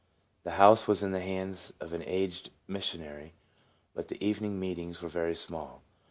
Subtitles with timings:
[0.41, 3.35] The house was in the hands of an aged missionary,
[3.93, 5.83] but the, evening meetings were very small.